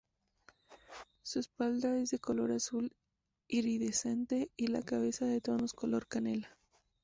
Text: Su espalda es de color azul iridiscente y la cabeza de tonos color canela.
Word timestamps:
Su 1.21 1.37
espalda 1.37 1.95
es 1.99 2.09
de 2.09 2.17
color 2.17 2.51
azul 2.53 2.91
iridiscente 3.47 4.49
y 4.57 4.65
la 4.65 4.81
cabeza 4.81 5.25
de 5.25 5.41
tonos 5.41 5.73
color 5.75 6.07
canela. 6.07 6.57